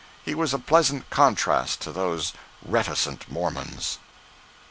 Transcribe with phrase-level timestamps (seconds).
[0.25, 2.33] He was a pleasant contrast to those
[2.65, 3.99] reticent Mormons.